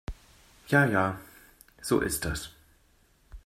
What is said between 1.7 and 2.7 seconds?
so ist das.